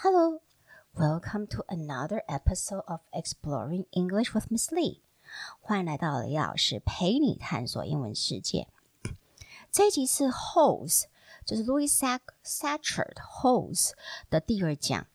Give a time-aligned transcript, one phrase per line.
[0.00, 0.42] Hello,
[0.94, 5.00] welcome to another episode of Exploring English with Miss Lee。
[5.58, 8.68] 欢迎来到李老师陪你探索英文世界。
[9.72, 11.04] 这一集是 Holes，
[11.46, 13.92] 就是 Louis Sachar Holes
[14.28, 15.06] 的第二讲。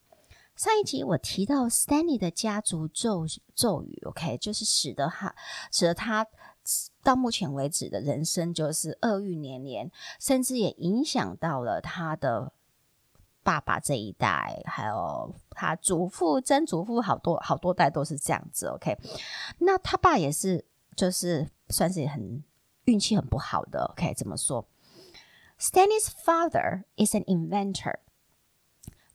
[0.55, 5.35] 上一集我提到 Stanley 的家族咒咒语，OK，就是使得他
[5.71, 6.25] 使得他
[7.03, 12.53] 到目前为止的人生就是厄运连连，甚至也影响到了他的。
[13.43, 18.67] 爸爸这一代，还有他祖父、曾祖父，好多好多代都是这样子。
[18.67, 18.97] OK，
[19.59, 22.43] 那他爸也是，就是算是很
[22.85, 23.85] 运气很不好的。
[23.91, 24.67] OK，怎么说
[25.59, 27.95] ？Stanley's father is an inventor.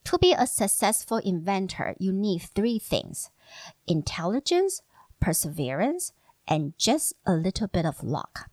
[0.04, 3.26] To be a successful inventor, you need three things:
[3.86, 4.78] intelligence,
[5.20, 6.10] perseverance,
[6.46, 8.46] and just a little bit of luck.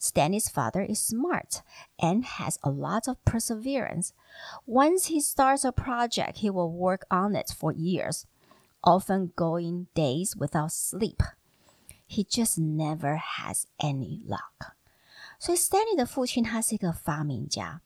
[0.00, 1.62] Stanley's father is smart
[1.98, 4.12] and has a lot of perseverance.
[4.66, 8.26] Once he starts a project, he will work on it for years,
[8.82, 11.22] often going days without sleep.
[12.06, 14.74] He just never has any luck.
[15.38, 17.80] 所以 Stanley 的父亲他是一个发明家。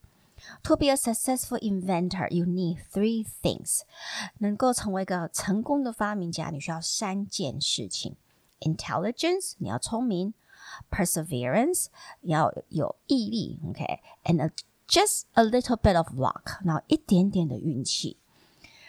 [0.65, 3.83] To be a successful inventor, you need three things.
[4.39, 8.17] 能够成为一个成功的发明家，你需要三件事情：
[8.61, 10.35] intelligence，你要聪明。
[10.91, 11.87] Perseverance
[12.23, 14.51] 要有毅力，OK，and、okay?
[14.89, 18.17] just a little bit of luck，然后一点点的运气。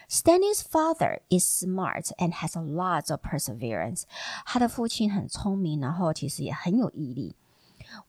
[0.08, 4.02] Stanley's father is smart and has a lot of perseverance。
[4.44, 7.36] 他的父亲很聪明，然后其实也很有毅力。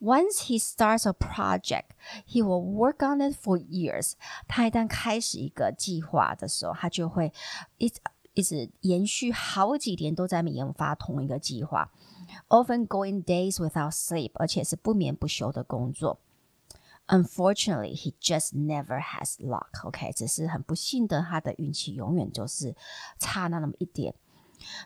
[0.01, 1.91] Once he starts a project,
[2.27, 4.13] he will work on it for years。
[4.47, 7.31] 他一旦开始一个计划的时候，他就会
[7.77, 8.01] 一直
[8.33, 11.91] 一直延续好几年都在研发同一个计划。
[12.48, 16.20] Often going days without sleep，而且是不眠不休的工作。
[17.06, 19.86] Unfortunately, he just never has luck.
[19.86, 22.76] OK，只是很不幸的，他的运气永远就是
[23.18, 24.14] 差那那么一点。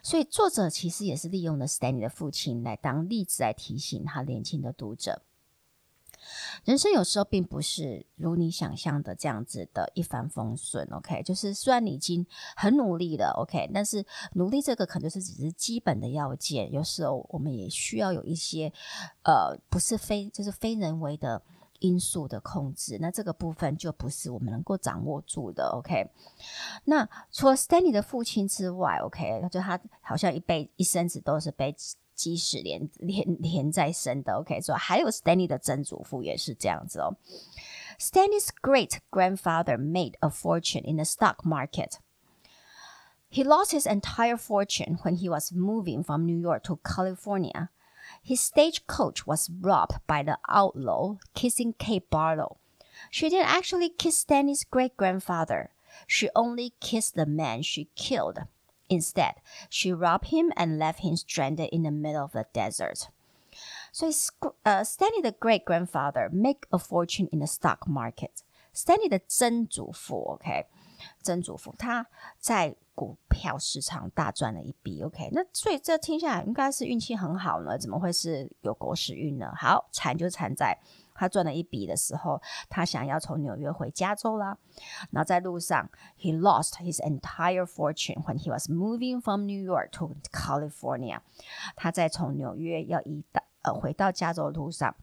[0.03, 5.23] 所以作者其实也是利用了 Stanley 的父亲来当例子来提醒他年轻的读者。
[6.65, 11.21] 人生有时候并不是如你想象的这样子的一帆风顺，OK？
[11.23, 12.25] 就是虽然你已经
[12.55, 13.69] 很努力了，OK？
[13.73, 18.71] 但是努力这个可能就是只是基本的要件，有时候我们也需要有一些
[19.23, 21.41] 呃，不是非就是非人为的
[21.79, 26.09] 因素的控制，那这个部分就不是我们能够掌握住的，OK？
[26.85, 29.47] 那除了 Stanley 的父亲之外，OK？
[29.51, 31.75] 就他好像一辈一生子都是被。
[32.14, 37.16] 鸡屎连连连在身的，OK，所以还有 Stanley 的曾祖父也是这样子哦。
[37.98, 41.98] Stanley's great grandfather made a fortune in the stock market.
[43.30, 47.68] He lost his entire fortune when he was moving from New York to California.
[48.24, 52.56] His stagecoach was robbed by the outlaw Kissing Kate Barlow.
[53.10, 55.70] She didn't actually kiss Stanley's great grandfather.
[56.06, 58.38] She only kissed the man she killed.
[58.92, 59.34] Instead,
[59.68, 63.08] she robbed him and left him stranded in the middle of the desert.
[63.92, 64.12] 所以，
[64.62, 68.30] 呃，Stanley 的 great grandfather make a fortune in the stock market.
[68.74, 70.66] Stanley 的曾祖父，OK，
[71.20, 72.06] 曾祖父他
[72.38, 75.30] 在股票市场大赚了一笔，OK。
[75.32, 77.76] 那所以这听下来应该是运气很好呢？
[77.76, 79.52] 怎么会是有狗屎运呢？
[79.56, 80.78] 好，惨就惨在。
[81.13, 84.57] 他赚了一笔的时候，他想要从纽约回加州啦。
[85.11, 91.19] 然后在路上，he lost his entire fortune when he was moving from New York to California。
[91.75, 94.95] 他在从纽约要移到呃回到加州的路上，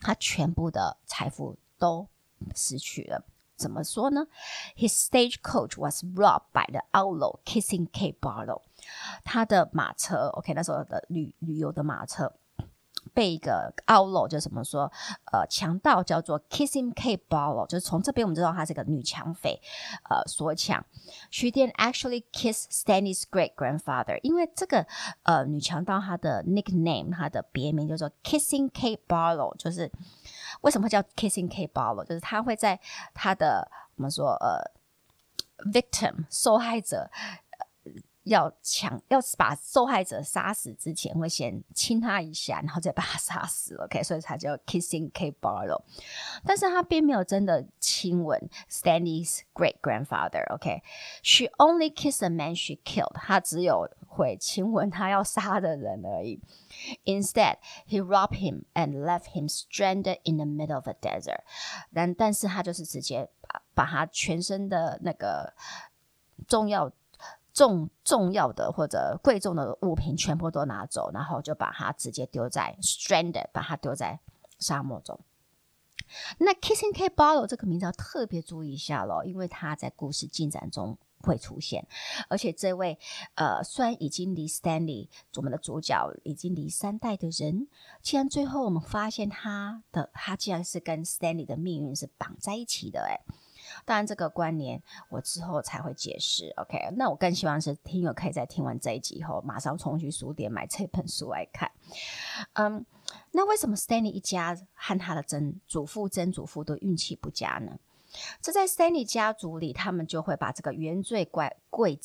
[0.00, 2.08] 他全部的财富都
[2.54, 3.24] 失去了。
[3.56, 4.28] 怎么说呢
[4.76, 8.62] ？His stagecoach was robbed by the outlaw Kissing Kate Barlow。
[9.24, 12.32] 他的马车，OK，那时候的旅旅游的马车。
[13.08, 14.90] 被一个 outlaw 就怎么说？
[15.32, 19.60] 呃，强盗叫做 Kissing Kate Barlow，就是从这边我们知道她是个女抢匪，
[20.08, 20.84] 呃，所抢。
[21.30, 24.86] She didn't actually kiss Stanley's great grandfather，因为这个
[25.22, 29.90] 呃女强盗她的 nickname，她的别名叫做 Kissing Kate Barlow，就是
[30.60, 32.04] 为什么叫 Kissing Kate Barlow？
[32.04, 32.78] 就是她会在
[33.14, 34.62] 她的我们说呃
[35.72, 37.10] victim 受害者。
[38.28, 43.74] 要抢要把受害者杀死之前，会先亲他一下，然后再把他杀死。
[43.76, 45.82] OK，所以才叫 Kissing K Barlow。
[46.44, 50.44] 但是他并没有真的亲吻 Stanley's great grandfather。
[50.54, 53.14] OK，she only kissed the man she killed。
[53.14, 56.40] 他只有会亲吻他要杀的人而已。
[57.04, 57.56] Instead,
[57.88, 61.40] he robbed him and left him stranded in the middle of the desert。
[61.92, 65.54] 但但是他就是直接把把他全身的那个
[66.46, 66.92] 重要。
[67.58, 74.20] 重重要的或者贵重的物品全部都拿走，然后就把它直接丢在 stranded，把它丢在
[74.60, 75.18] 沙漠中。
[76.38, 81.84] 那 Kissing Kate Barlow 这个名字要特别注意一下咯，因为他在故事进展中会出现，
[82.28, 82.96] 而且这位
[83.34, 87.66] 呃，虽然已经离 Stanley 我们的主角已经离三代的人，
[88.00, 93.20] 竟然最后我们发现他的他竟然是跟 Stanley 的命运是绑在一起的诶。
[93.88, 96.52] 当然，这个关联我之后才会解释。
[96.58, 101.70] OK，那我更希望是听友可以在听完这一集以后，马上冲去书店买这本书来看。
[102.52, 102.84] 嗯，
[103.30, 107.78] 那为什么 Stanley 一家和他的曾祖父、曾祖父都运气不佳呢？
[108.42, 111.96] 这在 Stanley 家族里，他们就会把这个原罪怪怪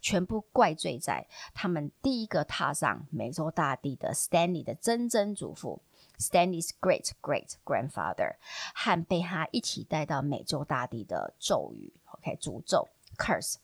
[0.00, 5.82] 全部怪罪在他们第一个踏上美洲大地的 Stanley 的曾曾祖父。
[6.19, 8.35] Stanley's great great grandfather
[8.75, 13.55] 和被他一起带到美洲大地的咒语，OK，诅咒 curse。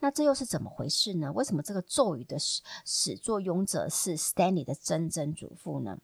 [0.00, 1.30] 那这又是怎么回事呢？
[1.32, 5.98] 为什么这个咒语的始始作俑者是 Stanley 的曾曾祖父呢？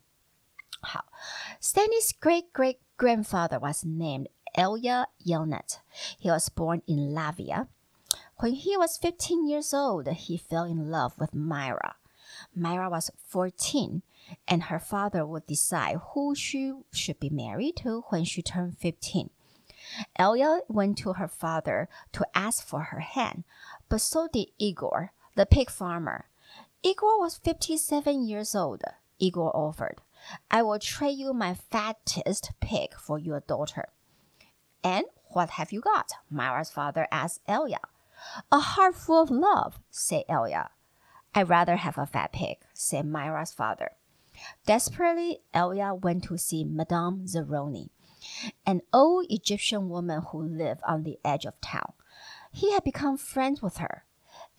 [0.81, 1.07] 好，
[1.61, 5.79] Stanley's great great grandfather was named Elijah Yelnats.
[6.21, 7.69] He was born in Lavia.
[8.37, 11.97] When he was 15 years old, he fell in love with Myra.
[12.53, 14.03] Myra was 14.
[14.48, 19.30] and her father would decide who she should be married to when she turned 15.
[20.18, 23.44] Elia went to her father to ask for her hand,
[23.88, 26.26] but so did Igor, the pig farmer.
[26.84, 28.84] Igor was 57 years old.
[29.20, 30.02] Igor offered,
[30.52, 33.90] I will trade you my fattest pig for your daughter.
[34.84, 36.12] And what have you got?
[36.30, 37.82] Myra's father asked Elia.
[38.52, 40.72] A heart full of love, said Elia.
[41.34, 43.92] I'd rather have a fat pig, said Myra's father.
[44.66, 47.90] Desperately, Elia went to see Madame Zeroni,
[48.66, 51.94] an old Egyptian woman who lived on the edge of town.
[52.52, 54.06] He had become friends with her.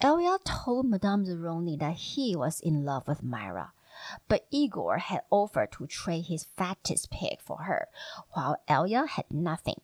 [0.01, 3.73] Elia told Madame Zeroni that he was in love with Myra,
[4.29, 7.89] but Igor had offered to trade his fattest pig for her,
[8.33, 9.81] while Elia had nothing.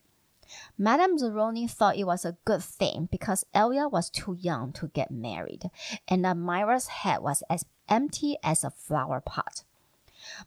[0.79, 5.11] Madame Zeroni thought it was a good thing because Elia was too young to get
[5.11, 5.71] married,
[6.09, 9.65] and that Myra's head was as empty as a flower pot.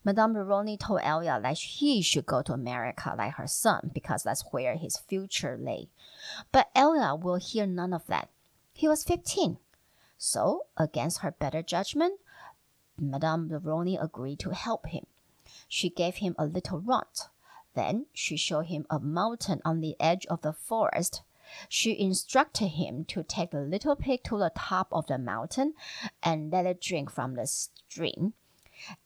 [0.04, 4.44] Madame Zeroni told Elia that he should go to America like her son because that's
[4.52, 5.90] where his future lay.
[6.52, 8.30] But Elia will hear none of that.
[8.74, 9.58] He was 15.
[10.18, 12.20] So, against her better judgment,
[12.98, 15.06] Madame Zeroni agreed to help him.
[15.68, 17.08] She gave him a little rod.
[17.74, 21.22] Then she showed him a mountain on the edge of the forest.
[21.68, 25.74] She instructed him to take the little pig to the top of the mountain
[26.22, 28.34] and let it drink from the stream.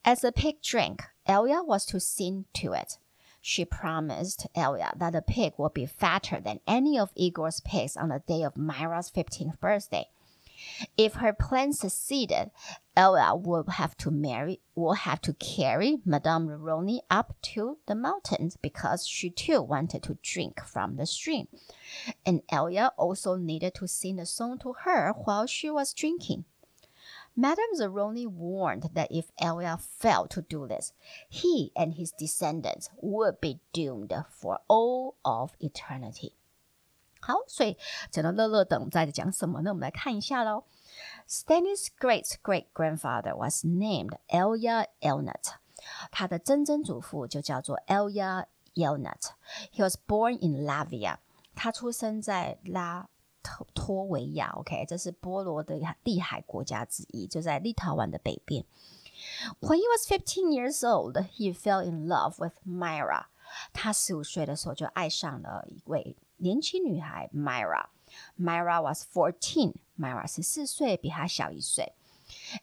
[0.05, 2.97] As the pig drank, Elia was to sing to it.
[3.41, 8.09] She promised Elia that the pig would be fatter than any of Igor's pigs on
[8.09, 10.07] the day of Myra's 15th birthday.
[10.95, 12.51] If her plan succeeded,
[12.95, 18.55] Elia would have to marry, would have to carry Madame Zeroni up to the mountains
[18.61, 21.47] because she too wanted to drink from the stream.
[22.25, 26.45] And Elia also needed to sing a song to her while she was drinking.
[27.34, 30.92] Madame Zeroni warned that if Elia failed to do this,
[31.28, 36.32] he and his descendants would be doomed for all of eternity.
[37.20, 37.76] 好，所以
[38.10, 39.70] 讲到乐乐等在讲什么呢？
[39.70, 40.64] 我们来看一下喽。
[41.28, 45.54] Stanley's great great grandfather was named Elia Yelnats，
[46.10, 51.18] 他的曾曾祖父就叫做 Elia Yelnats。He was born in Lavia，
[51.54, 53.08] 他出生在拉。
[53.74, 58.64] 托维亚，OK，这是波罗的地海国家之一，就在立陶宛的北边。
[59.60, 63.26] When he was fifteen years old, he fell in love with Myra。
[63.72, 71.94] 他十五岁的时候就爱上了一位年轻女孩 Myra。Myra was fourteen。Myra 十四岁，比他小一岁。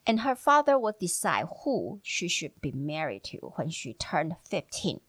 [0.04, 5.00] And her father would decide who she should be married to when she turned fifteen。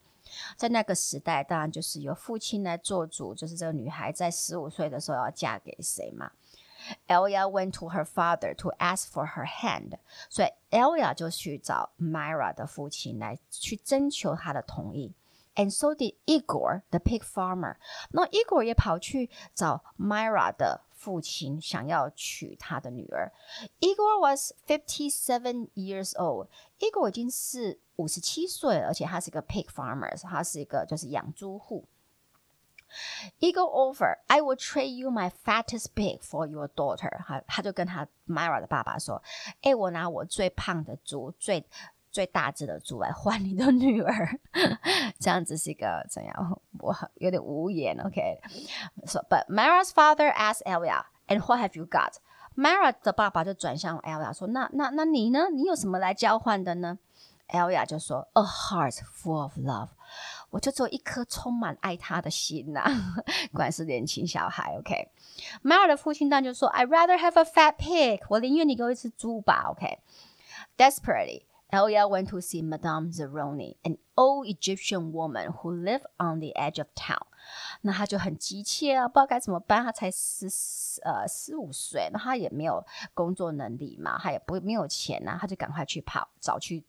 [0.57, 6.31] 在那个时代，当然就是由父亲来做主，就是这个女孩在十五岁的时候要嫁给谁嘛。
[7.07, 9.99] Elia went to her father to ask for her hand，
[10.29, 15.15] 所以 Elia 就去找 Myra 的父亲来去征求他的同意。
[15.55, 17.77] And so did Igor, the pig farmer。
[18.11, 23.32] 那 Igor 也跑去找 Myra 的父亲，想要娶他的女儿。
[23.80, 31.88] Igor was fifty-seven years old。Igor 已经是五十七岁，而且他是一个 pig farmer，他是一个就是养猪户。
[33.40, 37.10] Igor offer, I will trade you my fattest pig for your daughter。
[37.26, 41.68] 他他就跟他 Myra 的爸爸说：“哎，我拿我最胖的猪，最
[42.12, 44.40] 最大只的猪来换你的女儿。
[44.80, 46.62] ”这样子是一个怎样？
[46.80, 47.98] 我有点无言。
[48.00, 52.16] OK，so but Myra's father asked Elia, and what have you got?
[52.56, 55.50] Myra 的爸爸就转向 Elia 说：“那那那你呢？
[55.54, 56.98] 你有什么来交换的呢？”
[57.50, 59.90] Elia 就说：“A heart full of love，
[60.50, 62.92] 我就只有一颗充满爱他的心呐、啊，
[63.54, 71.44] 果然是年轻小孩。”OK，Myra 的父亲当然就说：“I'd rather have a fat pig，我宁愿你给我一只猪吧。”OK，desperately。
[71.73, 76.79] Elia went to see Madame Zeroni, an old Egyptian woman who lived on the edge
[76.79, 77.27] of town.
[77.81, 79.83] 那他就很急切啊，不知道该怎么办。
[79.83, 80.47] 他才十
[81.03, 86.85] 呃十五岁，那他也没有工作能力嘛，他也不没有钱呐、啊，他就赶快去跑找去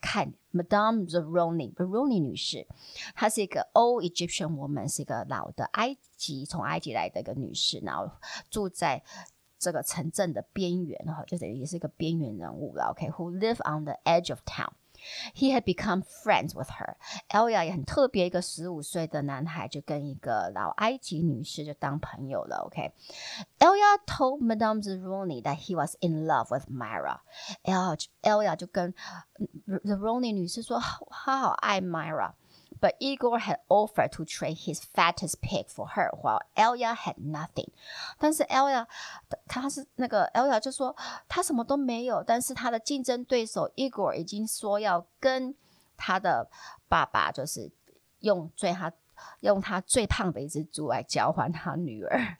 [0.00, 2.66] 看 Madame Zeroni, Zeroni 女士。
[3.14, 8.10] 她是一个 old Egyptian woman，是一个老的埃及从埃及来的一个女士，然后
[8.50, 9.04] 住在。
[9.58, 12.90] 这个城镇的边缘哈，就等于也是一个边缘人物了。
[12.90, 14.72] OK，who、live on the edge of town.
[15.34, 16.96] He had become friends with her.
[17.28, 22.64] Elia 也很特别，一个十五岁的男孩就跟一个老埃及女士就当朋友了。
[22.66, 27.20] OK，Elia、told Madame Zeroni that he was in love with Myra.
[28.22, 28.94] Elia 就跟
[29.66, 30.80] Zeroni 女士说，
[31.10, 32.32] 他好爱 Myra。
[32.83, 37.67] But Igor had offered to trade his fattest pig for her, while Elia had nothing.
[38.17, 38.87] 但是 Elia
[39.47, 40.95] 他是那个 Elia 就说
[41.27, 45.53] 他什么都没有，但是他的竞争对手 Igor 已经说要跟
[45.97, 46.49] 他的
[46.87, 47.69] 爸爸，就是
[48.21, 48.93] 用最他
[49.41, 52.37] 用他最胖的一只猪来交换他女儿。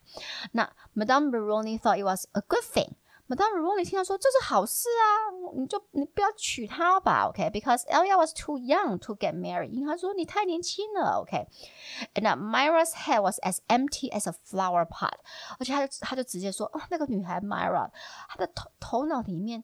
[0.52, 2.94] 那 Madame Zeroni thought it was a good thing.
[3.27, 7.93] 马当如果你听到说这是好事啊，你就你不要娶她吧，OK？Because、okay?
[7.93, 12.37] Elia was too young to get married，因为他说你太年轻了，OK？And、okay?
[12.37, 15.13] Myra's head was as empty as a flower pot，
[15.59, 17.89] 而且他就他就直接说，哦，那个女孩 Myra，
[18.29, 19.63] 她的头头脑里面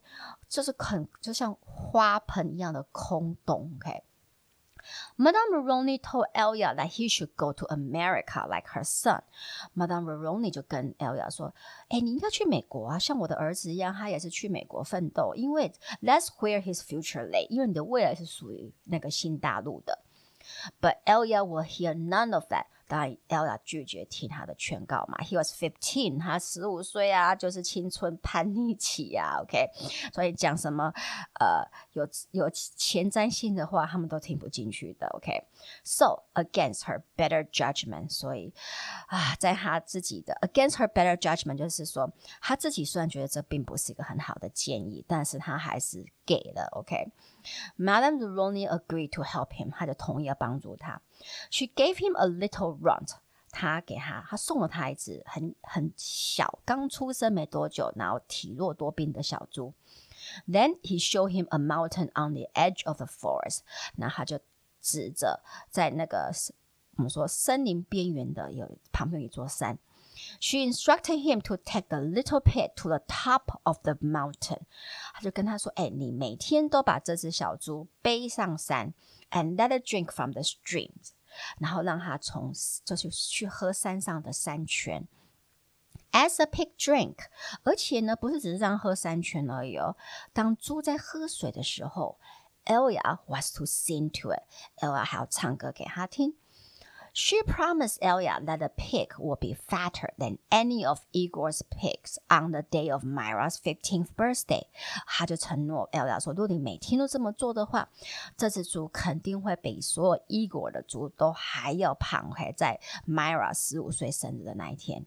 [0.49, 4.03] 就是很就像花盆一样的空洞，OK？
[5.18, 9.22] ，OK？Madame Zeroni told Elia that he should go to America like her son.
[9.74, 19.98] Madame Zeroni 就跟 Elia 说：“哎，你应该去美国啊，像我的儿子一样，他也是去美国奋斗，因为 that's where his future lay，因为你的未来是属于那个新大陆的。”
[20.80, 22.66] But Elia will hear none of that.
[22.91, 25.17] 当然，Ella 拒绝听他的劝告嘛。
[25.19, 29.39] He was fifteen，他十五岁啊，就是青春叛逆期啊。
[29.41, 29.69] OK，
[30.13, 30.91] 所以讲什么
[31.39, 35.07] 呃有有前瞻性的话，他们都听不进去的。
[35.07, 38.53] OK，so、against her better judgment，所以
[39.07, 46.69] 啊，在他自己的 against her better judgment，就是说他自己虽然觉得这并不是一个很好的建议，但是他还是给了。
[46.71, 48.25] OK，Madame、okay?
[48.25, 51.01] Roni agreed to help him，她就同意要帮助他。
[51.49, 53.17] She gave him a little runt，
[53.49, 59.73] 他给他，他送了他一只很很小，刚出生没多久，然后体弱多病的小猪。
[60.47, 63.59] Then he showed him a mountain on the edge of the forest，
[63.97, 64.39] 那他就
[64.79, 66.31] 指着在那个
[66.95, 69.77] 我们说森林边缘的有旁边有一座山。
[70.40, 74.60] She instructed him to take the little pig to the top of the mountain，
[75.14, 78.94] 他就跟他说：“哎，你每天都把这只小猪背上山。”
[79.28, 81.10] And let it drink from the streams，
[81.58, 82.52] 然后让它从
[82.84, 85.08] 就是去喝山上的山泉。
[86.12, 87.16] As a pig drink，
[87.64, 89.96] 而且呢，不是只是这样喝山泉而已哦。
[90.32, 92.20] 当猪在喝水的时候，
[92.66, 96.36] Elia was to sing to it，Elia 还要唱歌给他听。
[97.13, 102.51] She promised Elia that the pig would be fatter than any of Igor's pigs on
[102.51, 104.67] the day of Myra's fifteenth birthday。
[105.05, 107.89] 她就承诺 Elia 说，如果你每天都这么做的话，
[108.37, 112.31] 这只猪肯定会比所有 Igor 的猪都还要胖。
[112.31, 115.05] 还在 Myra 十五岁生日的那一天。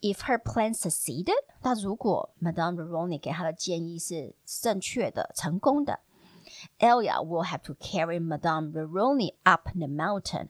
[0.00, 6.00] If her plan succeeded，那如果 Madame Roni 给她的建议是正确的、成功的。
[6.79, 10.49] Elia will have to carry Madame Zeroni up the mountain。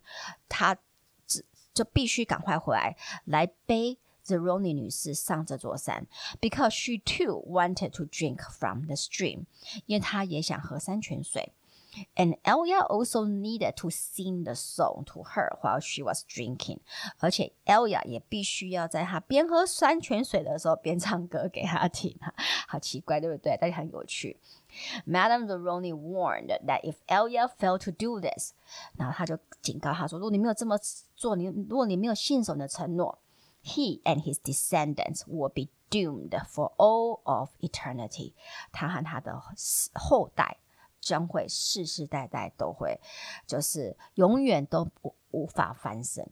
[0.49, 0.77] 他
[1.25, 2.95] 只就必须赶快回来，
[3.25, 6.07] 来背 Zeroni 女士上这座山，
[6.41, 9.45] because she too wanted to drink from the stream。
[9.85, 11.53] 因为她也想喝山泉水。
[12.15, 16.79] And Elia also needed to sing the song to her while she was drinking。
[17.17, 22.15] 而且 Elia 也必须要在她边喝山泉水的时候边唱歌给她听。
[22.67, 23.57] 好奇怪，对不对？
[23.59, 24.37] 但是很有趣。
[25.04, 28.52] Madame Zeroni warned that if Elia failed to do this，
[28.96, 30.78] 然后他就警告他说：“如果你没有这么
[31.16, 33.18] 做，你如果你没有信守你的承诺
[33.64, 38.32] ，he and his descendants will be doomed for all of eternity。
[38.72, 39.40] 他和他的
[39.94, 40.58] 后代
[41.00, 43.00] 将会世世代代都会，
[43.46, 46.28] 就是永远都无无法翻身。”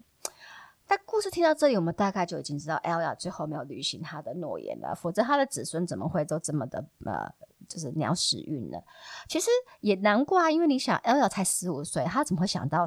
[0.87, 7.33] 但故事听到这里，我们大概就已经知道 Elia 最后没有履行他的诺言了，否则他的子孙怎么会都这么的呃？
[7.69, 8.83] 就是鸟屎运了，
[9.29, 9.49] 其实
[9.81, 12.85] 也难怪，因为你想，Elia 才十五岁，他怎么会想到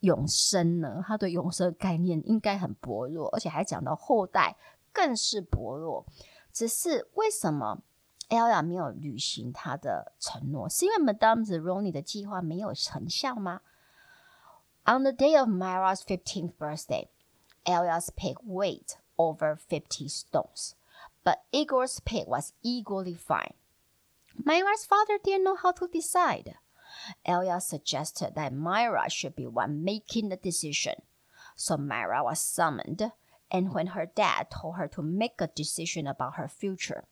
[0.00, 1.02] 永生呢？
[1.06, 4.56] 他对永生的概念应该很薄弱，而且还讲到后代
[4.92, 6.04] 更是薄弱。
[6.52, 7.82] 只是为什么
[8.28, 13.60] Ella 没有履行她的承诺，是因为 Madame Zeroni 的计划没有成效吗
[14.84, 17.08] ？On the day of Myra's fifteenth birthday,
[17.64, 20.72] Ella's pig weighed over fifty stones,
[21.22, 23.54] but Igor's pig was equally fine.
[24.43, 26.55] Myra's father didn't know how to decide.
[27.25, 30.95] Ella suggested that Myra should be one making the decision.
[31.55, 33.11] So Myra was summoned,
[33.49, 37.05] and when her dad told her to make a decision about her future,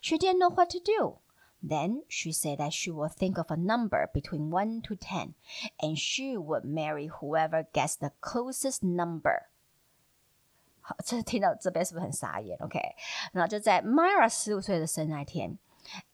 [0.00, 1.18] she didn't know what to do.
[1.62, 5.34] Then she said that she would think of a number between 1 to 10,
[5.80, 9.48] and she would marry whoever gets the closest number.
[10.80, 12.58] 好，这听到这边是不是很傻眼？
[12.60, 12.80] OK，
[13.32, 15.56] 然后就在 Myra 十五岁的生日那天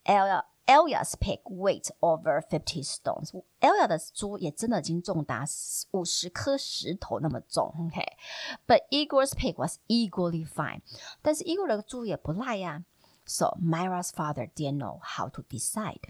[0.04, 3.30] ，Ella Ella's pig weighed over fifty stones.
[3.60, 5.44] Ella 的猪也真的已经重达
[5.92, 7.74] 五十颗石头那么重。
[7.86, 9.06] OK，but、okay?
[9.06, 10.82] Igor's pig was equally fine.
[11.22, 12.84] 但是 Igor 的猪也不赖呀。
[13.24, 16.00] So Myra's father didn't know how to decide.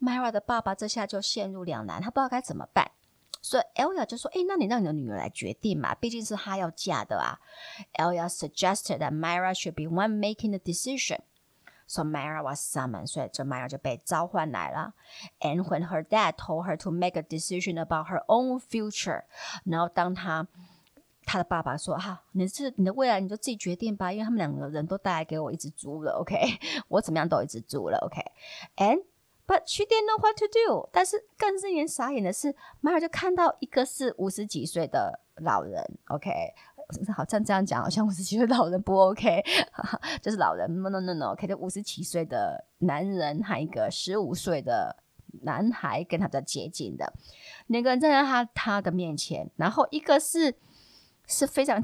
[0.00, 2.90] Myra 的爸爸这下就陷入两难，他不知道该怎么办。
[3.40, 7.38] 所以 Ella 就说：“哎，那你让你的女儿来决定嘛，毕竟是她要嫁的啊。”
[7.94, 11.20] Ella suggested that Myra should be one making the decision.
[11.93, 14.95] So Myra was summoned，所以这 Myra 就被召唤来了。
[15.41, 19.25] And when her dad told her to make a decision about her own future，
[19.63, 20.47] 然后当他
[21.23, 26.35] 他的爸爸说：“哈、你是你的未来，你就自己决定吧，因为他们两个人都带来给我一只猪了，OK？
[26.87, 29.03] 我怎么样都一只猪了，OK？And
[29.45, 30.89] but she didn't know what to do。
[30.91, 36.55] 但是更令人傻眼的是，Myra 就看到一个是五十几岁的老人，OK？
[37.15, 39.43] 好像这样讲，好像五十几岁老人不 OK，
[40.21, 44.95] 就是老人 no no no no，OK，就五十七岁的男人和一个十五岁的
[45.41, 47.11] 男孩跟他比较接近的，
[47.67, 50.55] 两个人站在他他的面前，然后一个是
[51.25, 51.83] 是非常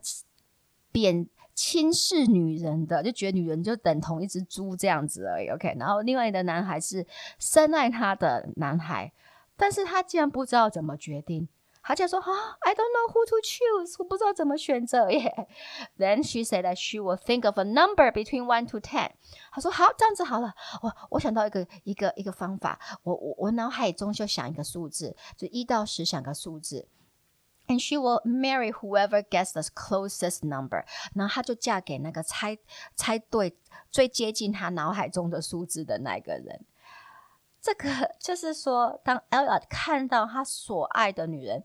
[0.91, 7.05] 贬轻视女人的，就觉得女人就等同一只猪这样子而已，OK，然后另外一个男孩是
[7.39, 9.11] 深爱他的男孩，
[9.57, 11.47] 但是他竟然不知道怎么决定。
[11.88, 15.48] 他就说：“啊，I don't know who to choose，我不知道怎么选择耶。”
[15.98, 19.10] Then she said that she will think of a number between one to ten。
[19.52, 26.88] 他说：“好，这样子好了，我我想到一个一个一个方法，我我我脑海中就想一个数字，就一到十想个数字。
[27.66, 30.84] And she will marry whoever gets the closest number。
[31.14, 32.56] 然后她就嫁给那个猜
[32.94, 33.58] 猜对
[33.90, 36.64] 最接近她脑海中的数字的那个人。”
[37.61, 41.63] 这个 就是说，当 Ella 看到他所爱的女人，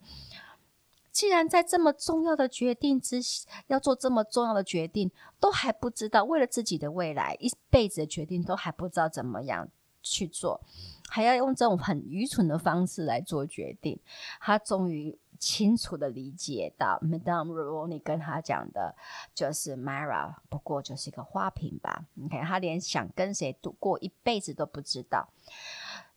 [1.13, 3.21] 既然在这么重要的决定之
[3.69, 9.69] 要做这么重要的决定，都还不知道为了自己的未来一辈子的决定都还不知道怎么样
[10.03, 10.61] 去做，
[11.09, 13.99] 还要用这种很愚蠢的方式来做决定，
[14.41, 15.19] 他终于。
[15.37, 18.95] 清楚的理解到，Madame Zeroni 跟他讲的，
[19.35, 22.07] 就是 Myra 不过就是一个花瓶吧。
[22.25, 25.29] OK，他连想跟谁度过一辈子都不知道，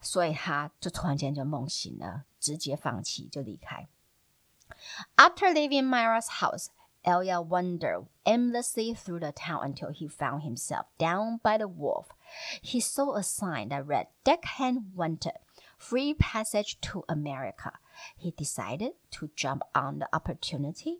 [0.00, 3.88] 所以他就突然间就梦醒了，直接放弃就离开。
[5.16, 6.68] After leaving Myra's house,
[7.04, 12.06] Ella wandered aimlessly through the town until he found himself down by the wharf.
[12.62, 15.38] He saw a sign that read "Deckhand Wanted,
[15.76, 17.72] Free Passage to America."
[18.15, 20.99] He decided to jump on the opportunity,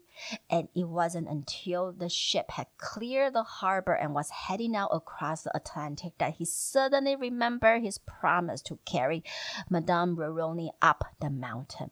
[0.50, 5.44] and it wasn't until the ship had cleared the harbor and was heading out across
[5.44, 9.24] the Atlantic that he suddenly remembered his promise to carry
[9.70, 11.92] Madame Zeroni up the mountain.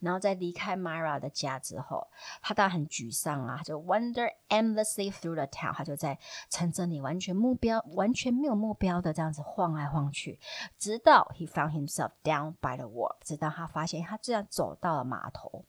[0.00, 2.08] 然后在离开 Myra 的家之后，
[2.42, 6.18] 他当然很沮丧啊，就 wander aimlessly through the town，他就在
[6.50, 10.38] 城镇里完全目标完全没有目标的这样子晃来晃去，
[10.78, 15.64] 直到 he found himself down by the wharf，直到他发现他居然走到了码头。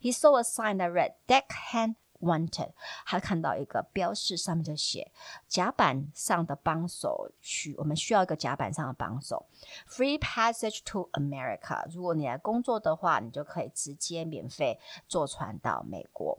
[0.00, 2.72] He saw a sign that read "Deckhand Wanted，
[3.04, 5.12] 他看到一个标示，上面就写
[5.46, 9.46] 甲板上的帮手需我们需要一个甲板上的帮手
[9.88, 11.84] ，Free passage to America。
[11.92, 16.38] 如果你来工作的话，你就可以直接免费坐船到美国。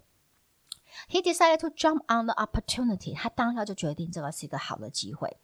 [1.09, 3.13] He decided to jump on the opportunity。
[3.15, 5.37] 他当下就决定这个是一个好的机会。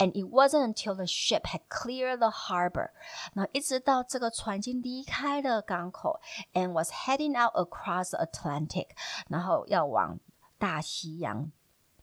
[0.00, 2.90] And it wasn't until the ship had cleared the harbor，
[3.34, 6.20] 那一直到这个船已经离开了港口，
[6.52, 8.88] and was heading out across the Atlantic，
[9.28, 10.18] 然后要往
[10.58, 11.50] 大西洋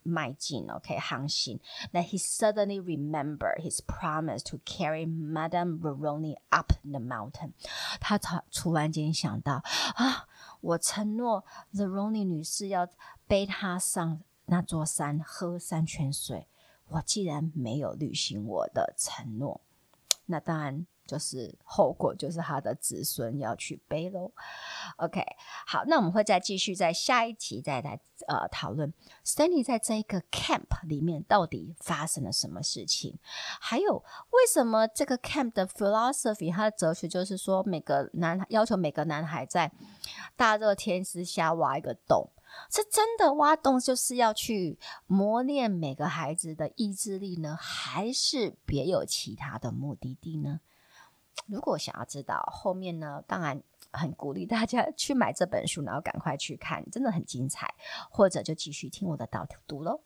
[0.04, 1.60] 迈进，OK，航行。
[1.92, 7.54] 那 he suddenly remembered his promise to carry Madame Zeroni up the mountain。
[8.00, 9.62] 他突突然间想到
[9.96, 10.28] 啊，
[10.62, 12.88] 我承诺 Zeroni 女士要
[13.28, 16.48] 背她上那座山，喝山泉水。
[16.91, 19.61] 我既然没有履行我的承诺，
[20.27, 24.31] 那当然就是后果，就是他的子孙要去背喽。
[24.97, 25.25] OK，
[25.67, 28.93] 好，那我们会再继续在下一集再来呃讨论
[29.25, 33.19] Stanley 在这一个 camp 里面到底发生了什么事情，
[33.61, 33.97] 还有
[34.31, 39.71] 为什么这个 camp 的 philosophy，它的哲学就是说每个男要求每个男孩在
[40.37, 42.29] 大热天之下挖一个洞，
[42.71, 50.61] 是真的挖洞就是要去磨练每个孩子的意志力呢，还是别有其他的目的地呢？
[51.47, 57.75] 如果想要知道后面呢，当然很鼓励大家去买这本书，然后赶快去看，真的很精彩。
[58.11, 60.01] 或者就继续听我的导读喽。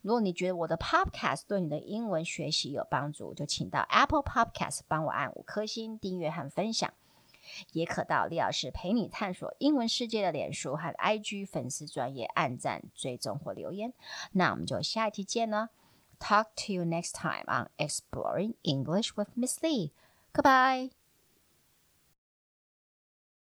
[0.00, 6.92] 如果你觉得我的 Podcast 对你的英文学习有帮助，就请到 Apple Podcast 帮我按五颗星订阅和分享，
[7.72, 13.92] 也可到李老师陪你探索英文世界的脸书和 IG 粉丝专业按赞、追踪或留言。
[14.32, 15.70] 那我们就下一期见了
[16.18, 19.92] ，Talk to you next time on Exploring English with Miss Lee。
[20.32, 21.01] Goodbye